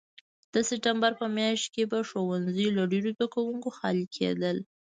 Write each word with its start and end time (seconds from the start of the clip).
د 0.53 0.55
سپټمبر 0.69 1.11
په 1.21 1.25
میاشت 1.37 1.65
کې 1.73 1.83
به 1.91 1.99
ښوونځي 2.09 2.67
له 2.77 2.83
ډېرو 2.91 3.09
زده 3.15 3.27
کوونکو 3.35 3.69
خالي 3.77 4.05
کېدل. 4.15 4.57